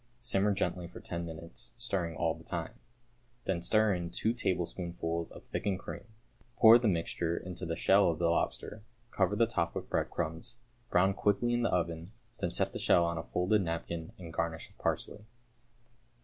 Simmer 0.19 0.51
gently 0.51 0.87
for 0.87 0.99
ten 0.99 1.27
minutes, 1.27 1.73
stirring 1.77 2.15
all 2.15 2.33
the 2.33 2.43
time. 2.43 2.71
Then 3.45 3.61
stir 3.61 3.93
in 3.93 4.09
two 4.09 4.33
tablespoonfuls 4.33 5.29
of 5.29 5.43
thickened 5.43 5.77
cream. 5.77 6.05
Pour 6.57 6.79
the 6.79 6.87
mixture 6.87 7.37
into 7.37 7.67
the 7.67 7.75
shell 7.75 8.09
of 8.09 8.17
the 8.17 8.27
lobster, 8.27 8.81
cover 9.11 9.35
the 9.35 9.45
top 9.45 9.75
with 9.75 9.91
breadcrumbs, 9.91 10.57
brown 10.89 11.13
quickly 11.13 11.53
in 11.53 11.61
the 11.61 11.69
oven, 11.69 12.13
then 12.39 12.49
set 12.49 12.73
the 12.73 12.79
shell 12.79 13.05
on 13.05 13.19
a 13.19 13.23
folded 13.25 13.61
napkin, 13.61 14.11
and 14.17 14.33
garnish 14.33 14.69
with 14.69 14.79
parsley. 14.79 15.23